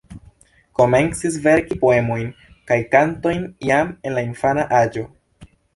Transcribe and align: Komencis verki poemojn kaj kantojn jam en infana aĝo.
Komencis 0.79 1.37
verki 1.43 1.77
poemojn 1.85 2.33
kaj 2.73 2.81
kantojn 2.97 3.47
jam 3.73 3.97
en 4.11 4.21
infana 4.27 4.71
aĝo. 4.85 5.11